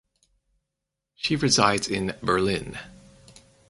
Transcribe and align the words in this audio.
She 1.13 1.35
resides 1.35 1.87
in 1.87 2.15
Berlin. 2.23 2.79